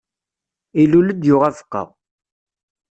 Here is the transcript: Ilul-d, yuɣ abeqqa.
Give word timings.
Ilul-d, 0.81 1.21
yuɣ 1.29 1.41
abeqqa. 1.47 1.83